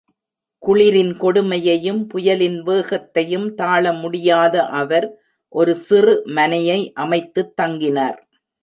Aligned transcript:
குளிரின் 0.67 1.11
கொடுமையையும், 1.19 2.07
புயலின் 2.07 2.61
வேகத்தையும் 2.61 3.55
தாள 3.55 3.93
முடியாத 3.93 4.65
அவர் 4.65 5.19
ஒரு 5.49 5.75
சிறு 5.75 6.21
மனையை 6.25 6.91
அமைத்துத் 6.95 7.53
தங்கினார். 7.61 8.19